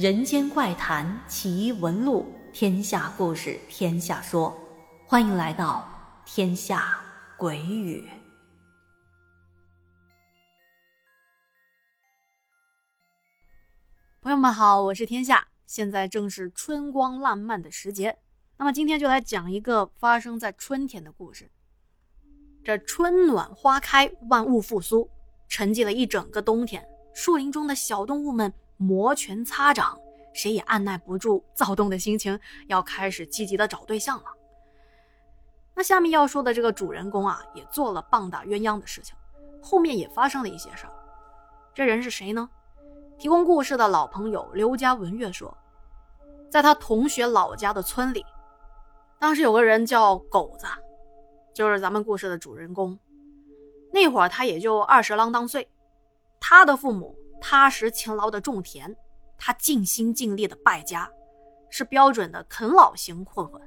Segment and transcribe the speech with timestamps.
[0.00, 2.24] 人间怪谈奇闻录，
[2.54, 4.58] 天下故事天下说，
[5.04, 5.86] 欢迎来到
[6.24, 6.98] 天下
[7.36, 8.08] 鬼语。
[14.22, 18.16] 朋友们好，我是天下，现在正是春光烂漫的时节，
[18.56, 21.50] 那么今天就来讲一个发生在春天的故事。
[22.64, 25.10] 这春暖花开，万物复苏，
[25.46, 28.50] 沉寂了一整个冬天，树林中的小动物们。
[28.82, 30.00] 摩拳擦掌，
[30.32, 34.24] 谁也按耐不住躁动的心情，要开始积极的找对象了。
[35.74, 39.14] 那下面要说的这个主人公啊，也做了棒打鸳鸯的事情，
[39.62, 40.92] 后面也发生了一些事儿。
[41.74, 42.48] 这人是谁呢？
[43.18, 45.54] 提供故事的老朋友刘家文月说，
[46.50, 48.24] 在他同学老家的村里，
[49.18, 50.66] 当时有个人叫狗子，
[51.52, 52.98] 就是咱们故事的主人公。
[53.92, 55.68] 那会儿他也就二十啷当岁，
[56.40, 57.14] 他的父母。
[57.40, 58.94] 踏实勤劳的种田，
[59.38, 61.10] 他尽心尽力的败家，
[61.70, 63.60] 是标准的啃老型混混。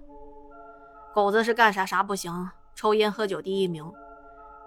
[1.13, 3.91] 狗子是干啥啥不行，抽烟喝酒第一名。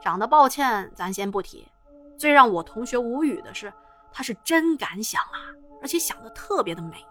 [0.02, 1.66] 长得抱歉，咱先不提。
[2.18, 3.72] 最让我同学无语的是，
[4.12, 5.38] 他是真敢想啊，
[5.82, 7.04] 而且想的特别的美。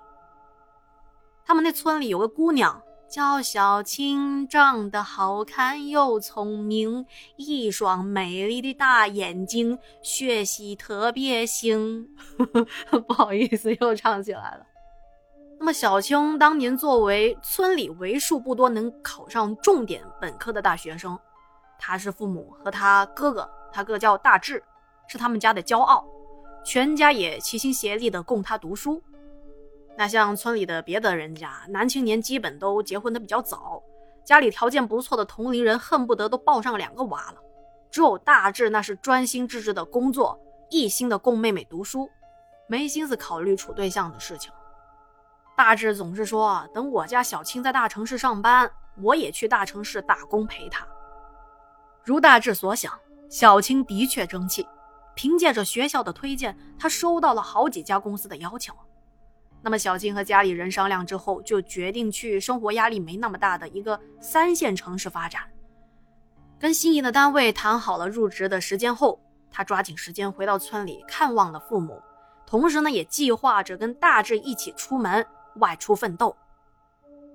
[1.44, 2.82] 他们那村里有个姑娘。
[3.08, 7.06] 叫小青，长得好看又聪明，
[7.38, 12.08] 一双美丽的大眼睛，学习特别行。
[13.08, 14.66] 不好意思，又唱起来了。
[15.58, 21.18] 那么，小青当年作为村里为数不多能考上重点本科的大学生，
[21.80, 24.62] 她是父母和他哥哥，他哥叫大志，
[25.08, 26.06] 是他们家的骄傲，
[26.66, 29.02] 全家也齐心协力的供他读书。
[29.98, 33.82] 那像村里的别的人家，男青年基本都结婚的比较早，
[34.24, 37.38] 家里条件不错的同龄人恨不得都抱上两个娃了。
[37.90, 40.38] 只有大志那是专心致志的工作，
[40.70, 42.10] 一心的供妹妹读书，
[42.68, 44.52] 没心思考虑处对象的事情。
[45.56, 48.70] 大志总是说，等我家小青在大城市上班，
[49.02, 50.86] 我也去大城市打工陪她。
[52.04, 52.92] 如大志所想，
[53.30, 54.68] 小青的确争气，
[55.16, 58.74] 凭借着学校的推荐，她收到了好几家公司的邀请。
[59.66, 65.42] 那么，小青和家里人商量之后，就决定去生活压力没那么大的一个三线城市发展。
[66.60, 72.00] 跟心仪的单位谈好了入职的时间后，他抓紧时间回到村里看望了父母，
[72.46, 75.26] 同时呢，也计划着跟大志一起出门
[75.56, 76.38] 外出奋斗。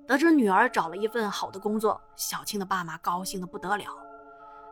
[0.07, 3.87] 得知女儿找了一份好的工作，小青的爸妈高兴的不得了。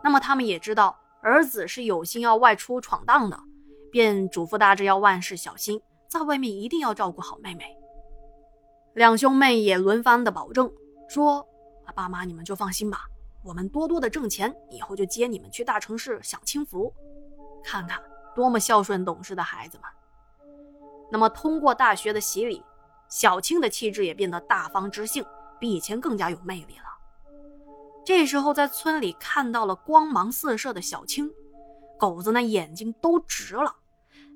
[0.02, 3.38] 那么，他们也知道儿子是有心要外出闯荡的，
[3.92, 5.82] 便嘱咐大志要万事小心。
[6.10, 7.78] 在外面一定要照顾好妹妹。
[8.96, 10.70] 两兄妹也轮番的保证
[11.08, 11.48] 说
[11.86, 13.06] ：“啊爸妈，你们就放心吧，
[13.44, 16.92] 我们多多的挣钱，以后就接你们去大城市享清福。”
[17.64, 18.02] 看看
[18.34, 19.86] 多么孝顺懂事的孩子们。
[21.12, 22.64] 那么，通过大学的洗礼，
[23.08, 25.24] 小青的气质也变得大方知性，
[25.60, 26.86] 比以前更加有魅力了。
[28.04, 31.32] 这时候，在村里看到了光芒四射的小青，
[32.00, 33.76] 狗子那眼睛都直了。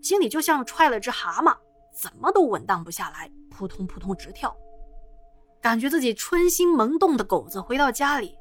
[0.02, 1.56] 心里就像踹了只蛤蟆，
[1.94, 4.54] 怎么都稳当不下来，扑通扑通直跳。
[5.62, 8.38] 感觉自己春心萌动的狗子回到家里，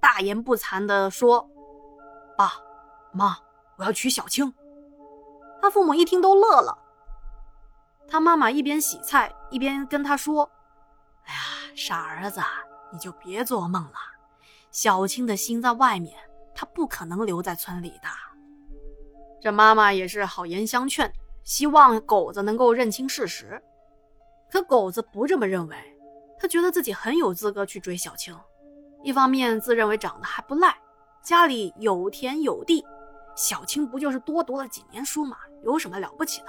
[0.00, 1.48] 大言不惭地说
[2.36, 2.52] ：“爸
[3.12, 3.36] 妈，
[3.76, 4.52] 我要娶小青。”
[5.62, 6.76] 他父母一听都乐了。
[8.08, 10.50] 他妈妈一边洗菜一边跟他说
[11.24, 11.40] ：“哎呀，
[11.76, 12.40] 傻儿子，
[12.92, 13.94] 你就别做梦了。
[14.70, 16.14] 小青的心在外面，
[16.54, 18.08] 她不可能留在村里的。”
[19.40, 21.12] 这妈妈也是好言相劝，
[21.44, 23.62] 希望狗子能够认清事实。
[24.50, 25.76] 可狗子不这么认为，
[26.38, 28.36] 他觉得自己很有资格去追小青。
[29.02, 30.74] 一方面自认为长得还不赖，
[31.22, 32.84] 家里有田有地，
[33.36, 35.36] 小青不就是多读了几年书吗？
[35.62, 36.48] 有什么了不起的？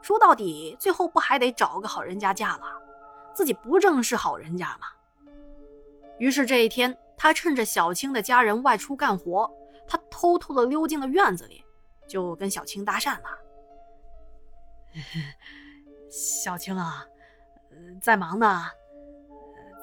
[0.00, 2.64] 说到底，最后不还得找个好人家嫁了？
[3.34, 4.86] 自己不正是好人家吗？
[6.18, 9.50] 于是这一天，他趁着小青的家人外出干活，
[9.86, 11.62] 他偷偷的溜进了院子里。
[12.08, 13.41] 就跟小青搭讪了。
[16.10, 17.04] 小青啊，
[18.00, 18.64] 在忙呢。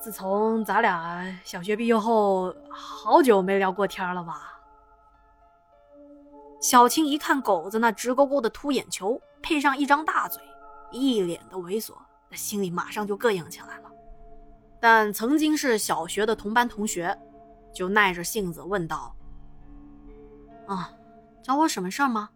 [0.02, 4.60] 自从咱俩小学毕业后，好久没聊过天了吧？
[6.62, 10.42] 小青一看狗子那直勾勾的凸眼球，配上一张大嘴，
[10.92, 11.94] 一脸的猥琐，
[12.30, 13.92] 那心里马上就膈应起来了。
[14.80, 17.18] 但曾经是小学的同班同学，
[17.74, 19.14] 就耐着性子问道
[20.68, 20.94] ：“啊？”
[21.44, 22.30] 找我什么事儿吗？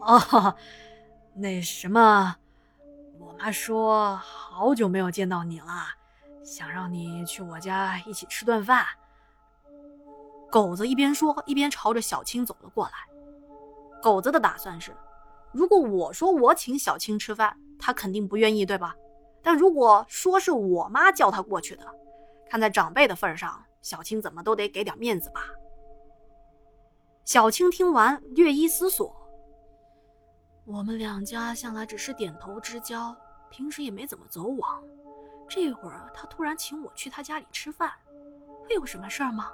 [0.00, 0.54] 哦，
[1.34, 2.36] 那什么，
[3.18, 5.66] 我妈说好久没有见到你了，
[6.44, 8.86] 想让你去我家一起吃顿饭。
[10.50, 12.92] 狗子一边说一边朝着小青走了过来。
[14.02, 14.94] 狗子的打算是，
[15.52, 18.94] 如果我说我请小青吃饭，他肯定不愿意，对吧？
[19.42, 21.86] 但如果说是我妈叫他过去的，
[22.48, 25.42] 看在长辈的份上，小青怎么都得给点面子吧。
[27.24, 29.14] 小青听完，略一思索
[30.72, 33.14] ：“我们两家向来只是点头之交，
[33.50, 34.80] 平时也没怎么走往。
[35.48, 37.92] 这会儿他突然请我去他家里吃饭，
[38.62, 39.50] 会有什么事儿吗？”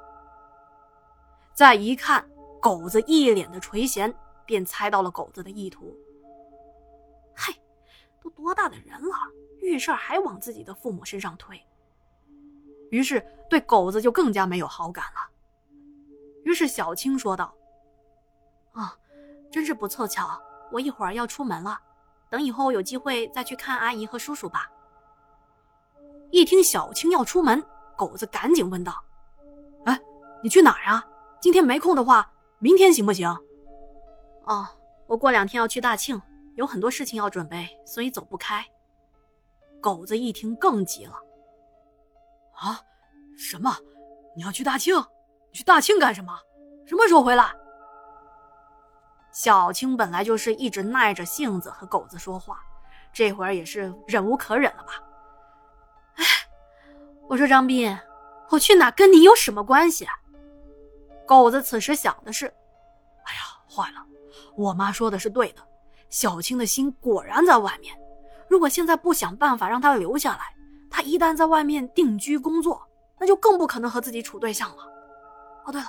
[1.54, 2.28] 再一看，
[2.60, 4.14] 狗子一脸的垂涎，
[4.44, 5.96] 便猜到了狗子的意图。
[7.34, 7.54] 嘿，
[8.22, 9.16] 都多大的人了，
[9.62, 11.58] 遇事儿还往自己的父母身上推。
[12.90, 15.30] 于是对狗子就更加没有好感了。
[16.44, 17.54] 于是小青说道
[18.72, 18.94] ：“啊，
[19.50, 20.38] 真是不凑巧，
[20.70, 21.78] 我一会儿要出门了，
[22.28, 24.70] 等以后有机会再去看阿姨和叔叔吧。”
[26.30, 27.64] 一听小青要出门，
[27.96, 29.02] 狗子赶紧问道
[29.86, 30.00] ：“哎，
[30.42, 31.04] 你去哪儿啊？
[31.40, 33.28] 今天没空的话，明天行不行
[34.44, 34.66] ？”“哦，
[35.06, 36.20] 我过两天要去大庆，
[36.56, 38.64] 有很多事情要准备，所以走不开。”
[39.80, 41.14] 狗子一听更急了。
[42.54, 42.80] 啊，
[43.36, 43.76] 什么？
[44.36, 44.96] 你要去大庆？
[45.50, 46.36] 你去大庆干什么？
[46.86, 47.54] 什么时候回来？
[49.36, 52.58] 小青本来就是一直耐着性子和狗子说话，
[53.12, 54.92] 这会儿也是忍无可忍了吧？
[56.14, 56.24] 哎，
[57.28, 57.94] 我说张斌，
[58.48, 60.06] 我去哪跟你有什么关系？
[60.06, 60.14] 啊
[61.26, 63.40] 狗子此时想的是：哎呀，
[63.70, 64.02] 坏了，
[64.56, 65.60] 我妈说的是对的，
[66.08, 67.94] 小青的心果然在外面。
[68.48, 70.56] 如果现在不想办法让她留下来，
[70.88, 72.82] 他一旦在外面定居工作，
[73.18, 74.82] 那就更不可能和自己处对象了。
[75.66, 75.88] 哦，对了，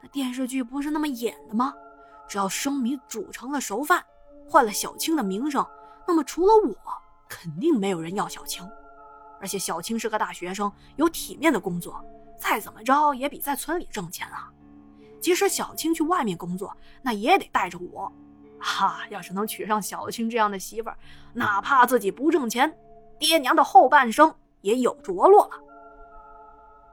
[0.00, 1.72] 那电视剧不是那么演的吗？
[2.32, 4.02] 只要生米煮成了熟饭，
[4.50, 5.62] 坏了小青的名声，
[6.08, 6.74] 那么除了我，
[7.28, 8.66] 肯定没有人要小青。
[9.38, 12.02] 而且小青是个大学生，有体面的工作，
[12.40, 14.50] 再怎么着也比在村里挣钱啊。
[15.20, 18.10] 即使小青去外面工作，那也得带着我。
[18.58, 20.96] 哈，要是能娶上小青这样的媳妇儿，
[21.34, 22.74] 哪怕自己不挣钱。
[23.18, 25.50] 爹娘的后半生也有着落了。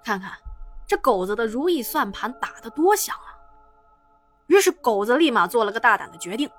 [0.03, 0.33] 看看
[0.85, 3.38] 这狗子的如意算盘打得多响啊！
[4.49, 6.49] 于是狗子立马做了个大胆的决定，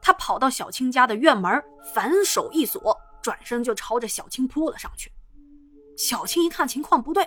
[0.00, 1.62] 他跑到小青家的院门，
[1.94, 5.10] 反手一锁，转身就朝着小青扑了上去。
[5.96, 7.24] 小青一看情况不对，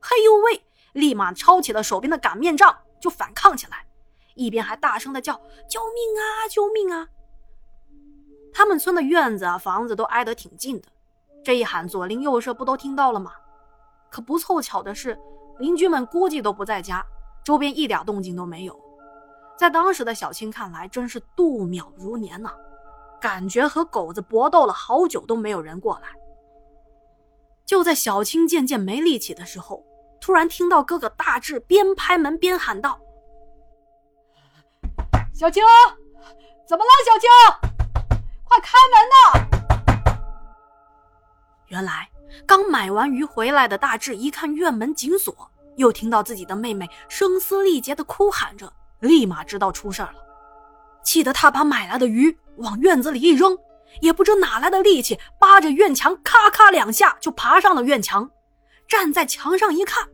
[0.00, 3.84] 嘿呦喂，立马抄起了手边的擀面杖就反抗起来，
[4.36, 5.34] 一边还大声的叫
[5.68, 6.46] ：“救命啊！
[6.48, 7.08] 救命啊！”
[8.54, 10.86] 他们村的院子啊，房子都挨得挺近的。
[11.42, 13.32] 这一喊，左邻右舍不都听到了吗？
[14.10, 15.18] 可不凑巧的是，
[15.58, 17.04] 邻居们估计都不在家，
[17.44, 18.89] 周边一点动静都没有。
[19.60, 22.50] 在当时的小青看来，真是度秒如年呐，
[23.20, 26.08] 感觉和狗子搏斗了好久都没有人过来。
[27.66, 29.84] 就在小青渐渐没力气的时候，
[30.18, 32.98] 突然听到哥哥大志边拍门边喊道
[35.34, 35.62] ：“小青，
[36.66, 36.90] 怎么了？
[37.04, 37.28] 小青，
[38.44, 40.16] 快开门呐！”
[41.68, 42.08] 原来
[42.46, 50.14] 刚买完鱼回来的大志一看院门紧锁，又听到自己的妹妹声嘶力竭的哭喊着，立马知道出事了。
[51.02, 53.58] 气得他把买来的鱼往院子里一扔，
[54.00, 58.30] 也不知哪来的力气，扒着院墙咔咔两下就爬上了院墙。
[58.86, 60.06] 站在墙上一看，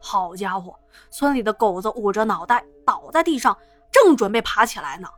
[0.00, 0.78] 好家伙，
[1.10, 3.56] 村里的狗子捂着脑袋倒在地上，
[3.90, 5.08] 正准备爬起来呢。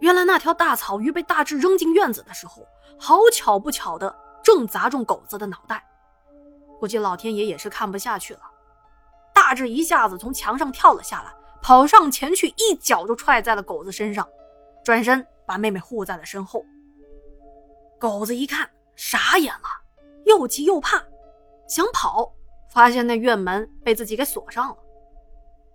[0.00, 2.66] 原来那条大草鱼被大志扔进院子的时候，
[2.98, 4.14] 好巧不巧的。
[4.42, 5.84] 正砸中狗子的脑袋，
[6.78, 8.42] 估计老天爷也是看不下去了。
[9.34, 11.34] 大志一下子从墙上跳了下来，
[11.66, 14.24] 跑上前去，一脚就踹在了狗子身上，
[14.84, 16.64] 转身把妹妹护在了身后。
[17.98, 19.68] 狗子一看傻眼了，
[20.26, 21.02] 又急又怕，
[21.68, 22.32] 想跑，
[22.72, 24.76] 发现那院门被自己给锁上了。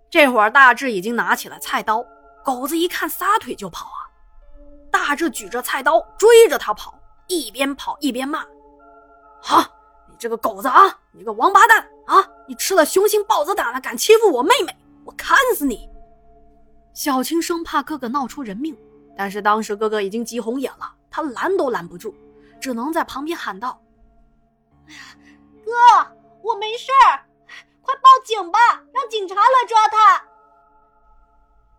[0.08, 2.02] 这会儿大志已经拿起了菜刀，
[2.42, 4.08] 狗子一看撒腿就跑啊！
[4.90, 8.38] 大志举着菜刀追着他跑，一边跑一边骂。
[9.42, 9.70] 啊！
[10.08, 10.98] 你这个狗子啊！
[11.10, 12.26] 你个王八蛋啊！
[12.48, 15.90] 你吃了雄心豹子胆了，敢欺负我妹妹，我砍死你！
[16.94, 18.76] 小青生怕哥哥闹出人命，
[19.16, 22.14] 但是当时哥哥已经急红眼了，他拦都拦不住，
[22.60, 23.80] 只能在旁边喊道
[25.64, 25.72] ：“哥，
[26.42, 27.24] 我没事儿，
[27.80, 28.58] 快报警吧，
[28.92, 30.22] 让警察来抓他。”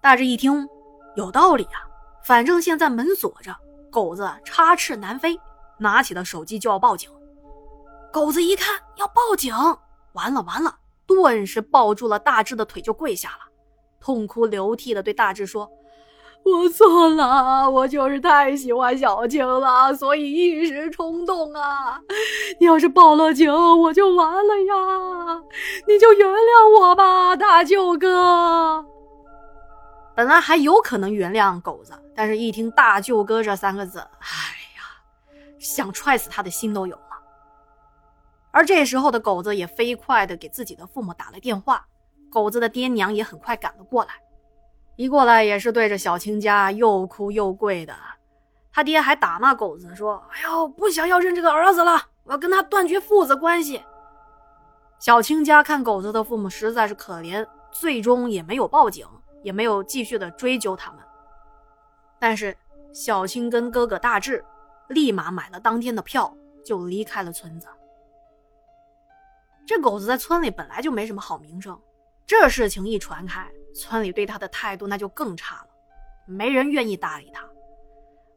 [0.02, 0.68] 大志一听，
[1.16, 1.86] 有道理啊，
[2.24, 3.56] 反正现在门锁着，
[3.92, 5.40] 狗子插翅难飞，
[5.78, 7.10] 拿起了手机就要报警。
[8.12, 9.56] 狗子一看要报警，
[10.14, 10.78] 完了完了，
[11.16, 13.38] 顿时抱住了大志的腿就跪下了，
[14.00, 15.70] 痛哭流涕的对大志说
[16.44, 22.02] ：“我错了，我就是太喜欢小青了，所以一时冲动啊！
[22.60, 25.42] 你要是报了警，我就完了呀！
[25.88, 28.86] 你就原谅我吧，大舅哥。”
[30.16, 34.84] 本来还有可能原谅狗子，但是一听“大舅哥”这三个字，哎呀，
[35.60, 37.13] 想踹死他的心都有了。
[38.54, 41.88] 而这时候的狗子也飞快的给自己的父母打了电话，
[42.32, 44.14] 狗子的爹娘也很快赶了过来，
[44.96, 47.96] 一过来也是对着小青家又哭又跪的。
[48.72, 53.84] 他爹还打骂狗子说：“哎呦，不想要认这个儿子了，我要跟他断绝父子关系。”
[55.00, 59.08] 小青家看狗子的父母实在是可怜，最终也没有报警，
[59.42, 61.00] 也没有继续的追究他们。
[62.20, 62.56] 但是
[62.94, 64.46] 小青跟哥哥大志
[64.90, 66.32] 立马买了当天的票，
[66.64, 67.68] 就离开了村子。
[69.66, 71.80] 这狗子在村里本来就没什么好名声，
[72.28, 75.68] 这事情一传开，村里对他的态度那就更差了，
[76.26, 77.48] 没人愿意搭理他。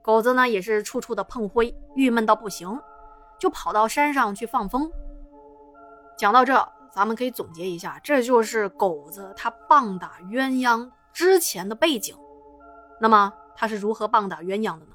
[0.02, 2.80] 狗子呢也是处处的碰灰，郁闷到不行，
[3.40, 4.88] 就跑到山上去放风。
[6.16, 6.54] 讲到这，
[6.95, 12.16] 咱们可以总结一下，这就是狗子他棒打鸳鸯之前的背景。
[13.00, 14.92] 那么他是如何棒打鸳鸯的呢？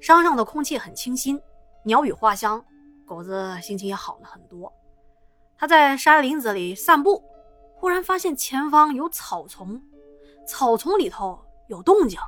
[0.00, 1.40] 山上的空气很清新，
[1.84, 2.64] 鸟语花香，
[3.06, 4.72] 狗子心情也好了很多。
[5.60, 7.22] 他在山林子里散步，
[7.74, 9.78] 忽然发现前方有草丛，
[10.46, 11.38] 草丛里头
[11.68, 12.18] 有动静。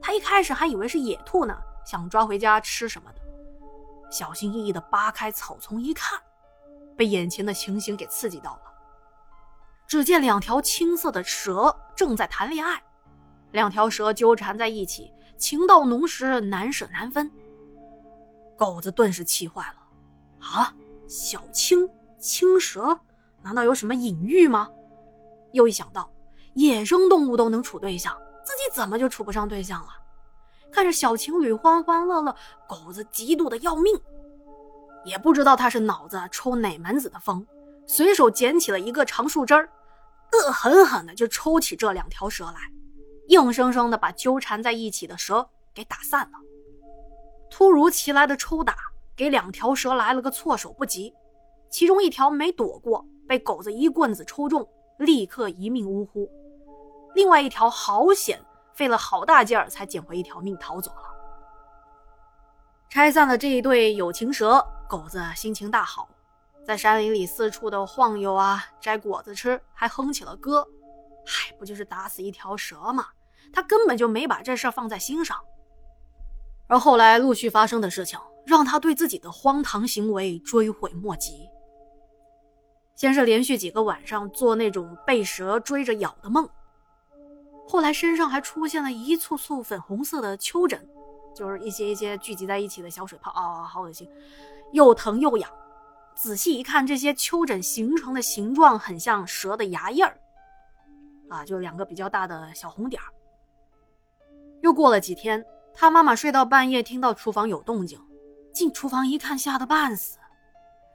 [0.00, 1.56] 他一开始还以为是野兔呢，
[1.86, 3.20] 想抓回家吃什么的。
[4.10, 6.20] 小心翼翼地扒开草丛一看，
[6.96, 8.62] 被眼前的情形给刺激到了。
[9.86, 12.82] 只见两条青色的蛇正在谈恋爱，
[13.52, 17.30] 两条蛇纠缠在一起，情到浓时难舍难分。
[18.58, 19.76] 狗子顿时气坏了，
[20.40, 20.74] 啊，
[21.06, 21.88] 小青
[22.22, 23.00] 青蛇，
[23.42, 24.70] 难道有什么隐喻吗？
[25.50, 26.08] 又一想到
[26.54, 28.16] 野生动物都能处对象。
[28.44, 29.88] 自己怎么就处不上对象了？
[30.70, 32.34] 看着小情侣欢欢乐乐，
[32.68, 33.92] 狗子嫉妒的要命，
[35.04, 37.44] 也不知道他是脑子抽哪门子的风，
[37.86, 39.68] 随手捡起了一个长树枝儿，
[40.32, 42.54] 恶狠狠的就抽起这两条蛇来，
[43.28, 46.38] 硬生生的把纠缠在一起的蛇给打散了。
[47.50, 48.76] 突如其来的抽打
[49.14, 51.14] 给两条蛇来了个措手不及，
[51.72, 56.30] 其中一条没躲过，被狗子一棍子抽中，立刻一命呜呼。
[57.14, 58.38] 另外一条好险，
[58.74, 61.02] 费了好大劲儿才捡回一条命逃走了。
[62.90, 66.10] 拆散了这一对友情蛇，狗子心情大好，
[66.62, 70.68] 在山林里四处的晃悠啊，摘果子吃，还哼起了歌。
[71.24, 73.06] 嗨，不就是打死一条蛇吗？
[73.50, 75.38] 他根本就没把这事放在心上。
[76.66, 81.48] 而后来陆续发生的事情，让他对自己的荒唐行为追悔莫及。
[83.02, 86.48] 先是连续几个晚上做那种被蛇追着咬的梦。
[87.66, 90.88] 后来身上还出现了一簇簇粉红色的丘疹，
[91.34, 94.08] 就是一些一些聚集在一起的小水泡啊，好恶心，
[94.70, 95.50] 又疼又痒。
[96.14, 100.16] 仔细一看，这些丘疹形成的形状很像蛇的牙印儿，
[101.28, 103.08] 啊，就两个比较大的小红点儿。
[104.60, 105.44] 又过了几天，
[105.74, 108.00] 他妈妈睡到半夜，听到厨房有动静，
[108.54, 110.18] 进厨房一看，吓得半死。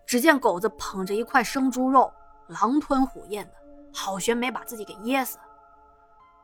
[0.07, 2.11] 只见狗子捧着一块生猪肉，
[2.47, 3.57] 狼吞虎咽的，
[3.93, 5.37] 好悬没把自己给噎死。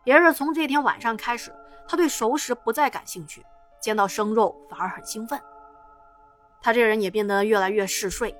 [0.03, 1.55] 也是从这天晚上开始，
[1.87, 3.45] 他对熟食不再感兴趣，
[3.81, 5.41] 见到生肉反而很兴奋。
[6.61, 8.37] 他这人也变得越来越嗜睡，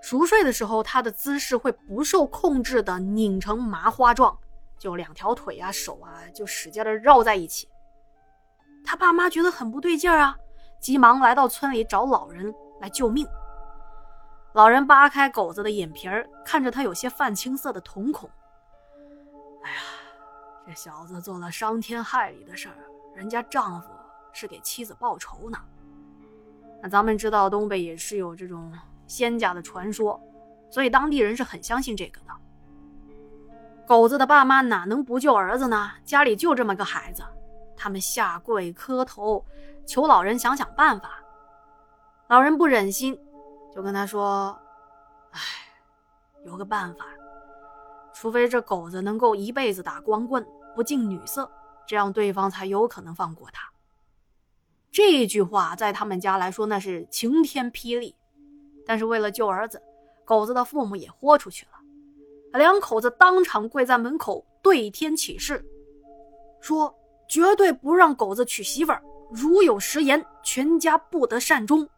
[0.00, 4.38] 熟睡的时候，他的姿势会不受控制的拧成麻花状，
[4.78, 7.68] 就两条腿啊、手啊，就使劲的绕在一起。
[8.84, 10.36] 他爸妈觉得很不对劲儿啊，
[10.80, 13.26] 急忙来到村里找老人来救命。
[14.54, 18.30] 老人扒开狗子的眼皮儿，看着他有些泛青色的瞳孔，
[19.62, 19.76] 哎呀。
[20.64, 22.74] 这小子做了伤天害理的事儿，
[23.14, 23.88] 人家丈夫
[24.32, 25.58] 是给妻子报仇呢。
[26.80, 28.72] 那咱们知道东北也是有这种
[29.08, 30.18] 仙家的传说，
[30.70, 32.32] 所以当地人是很相信这个的。
[33.86, 35.90] 狗子的爸妈哪能不救儿子呢？
[36.04, 37.24] 家里就这么个孩子，
[37.76, 39.44] 他们下跪磕头，
[39.84, 41.18] 求老人想想办法。
[42.28, 43.20] 老人不忍心，
[43.74, 44.58] 就跟他说
[45.32, 45.40] ：“哎，
[46.44, 47.06] 有个办法。”
[48.14, 51.50] 除非这狗子能够一辈子打光棍，不近女色，
[51.86, 53.68] 这样对方才有可能放过他。
[54.92, 58.14] 这句话在他们家来说那是晴天霹雳，
[58.86, 59.82] 但是为了救儿子，
[60.24, 62.58] 狗子的父母也豁出去了。
[62.58, 65.62] 两口子当场跪在门口对天起誓，
[66.60, 66.96] 说
[67.28, 69.02] 绝对不让狗子娶媳妇儿，
[69.32, 71.88] 如有食言，全家不得善终。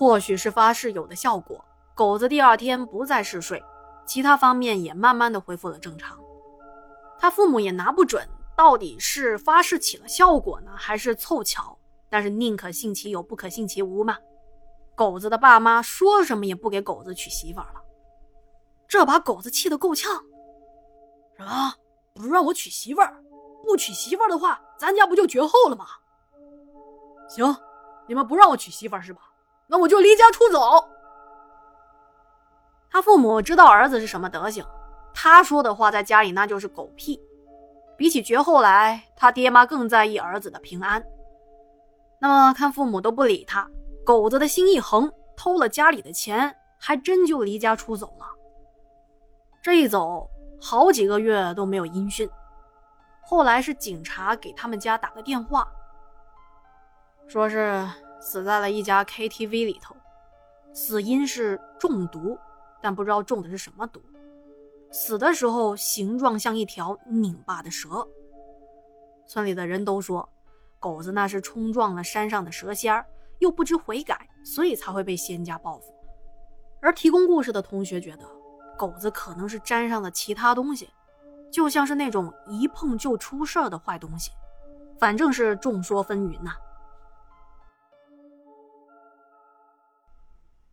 [0.00, 1.62] 或许是发誓有的效果，
[1.94, 3.62] 狗子第二天不再嗜睡。
[4.06, 6.18] 其他方面也慢慢的恢复了正常，
[7.18, 8.26] 他父母也拿不准
[8.56, 11.76] 到底是发誓起了效果呢，还是凑巧。
[12.08, 14.16] 但是宁可信其有，不可信其无嘛。
[14.94, 17.82] 狗子的爸妈说什么也不给狗子娶媳妇了，
[18.88, 20.14] 这把狗子气得够呛。
[21.36, 21.74] 什么？
[22.14, 23.22] 不让我娶媳妇儿？
[23.62, 25.84] 不娶媳妇儿的话，咱家不就绝后了吗？
[27.28, 27.54] 行，
[28.08, 29.29] 你们不让我娶媳妇是吧？
[29.70, 30.86] 那我就离家出走。
[32.90, 34.66] 他父母知道儿子是什么德行，
[35.14, 37.20] 他说的话在家里那就是狗屁。
[37.96, 41.04] 比起绝后来，他爹妈更在意儿子的平安。
[42.18, 43.68] 那么看父母都不理他，
[44.04, 48.26] 狗子的心一横，偷了家里的钱，还真就离家出走了。
[49.62, 50.28] 这一走，
[50.60, 52.28] 好几个月都没有音讯。
[53.22, 55.68] 后来是警察给他们家打个电话，
[57.28, 57.86] 说是
[58.20, 59.96] 死在了一家 KTV 里头，
[60.72, 62.38] 死因是中毒。
[62.82, 64.00] 但不知道中的是什么毒，
[64.90, 68.08] 死的时候形状像一条拧巴的蛇。
[69.26, 70.26] 村里的人都说，
[70.78, 73.04] 狗子那是冲撞了山上的蛇仙儿，
[73.38, 75.94] 又不知悔改，所以才会被仙家报复。
[76.80, 78.24] 而提供故事的同学觉得，
[78.78, 80.88] 狗子可能是沾上了其他东西，
[81.52, 84.30] 就像是那种一碰就出事儿的坏东西。
[84.98, 86.56] 反正是众说纷纭呐。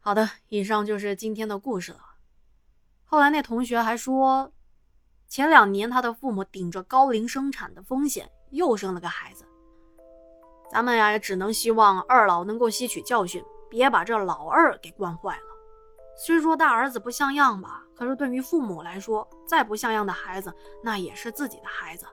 [0.08, 2.00] 好的，以上就是今天的故事了。
[3.04, 4.54] 后来那同学还说，
[5.28, 9.44] 前两年他的父母顶着高龄生产的风险又生了个孩子。
[10.72, 15.44] 咱们呀也只能希望二老能够吸取教训，别把这老二给惯坏了。
[16.16, 22.06] 虽说大儿子不像样吧，可是对于父母来说，再不像样的孩子那也是自己的孩子。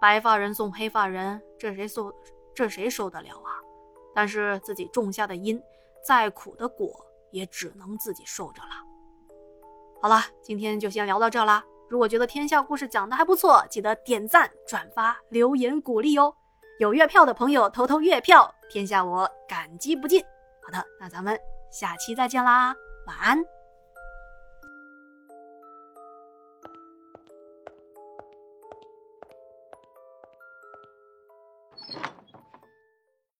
[0.00, 2.12] 白发人送黑发人，这谁受
[2.52, 3.62] 这谁受得了啊？
[4.12, 5.62] 但是自己种下的因，
[6.04, 7.04] 再苦的果。
[7.30, 8.70] 也只能自己受着了。
[10.00, 11.64] 好了，今天就先聊到这啦。
[11.88, 16.34] 如果觉得天下故事讲的还不错，记得点赞、转发、留言鼓励哦。
[16.78, 20.22] 有月票的朋友投投月票，天下我感激不尽。
[20.62, 21.38] 好的，那咱们
[21.72, 22.74] 下期再见啦，
[23.06, 23.57] 晚安。